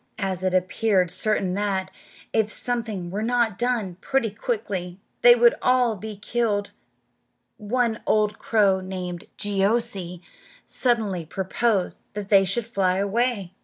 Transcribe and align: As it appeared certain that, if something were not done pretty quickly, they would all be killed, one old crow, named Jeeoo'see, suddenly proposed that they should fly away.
As 0.17 0.41
it 0.41 0.55
appeared 0.55 1.11
certain 1.11 1.53
that, 1.53 1.91
if 2.33 2.51
something 2.51 3.11
were 3.11 3.21
not 3.21 3.59
done 3.59 3.97
pretty 4.01 4.31
quickly, 4.31 4.99
they 5.21 5.35
would 5.35 5.53
all 5.61 5.95
be 5.95 6.15
killed, 6.15 6.71
one 7.57 8.01
old 8.07 8.39
crow, 8.39 8.79
named 8.81 9.25
Jeeoo'see, 9.37 10.23
suddenly 10.65 11.23
proposed 11.23 12.05
that 12.15 12.29
they 12.29 12.45
should 12.45 12.65
fly 12.65 12.97
away. 12.97 13.53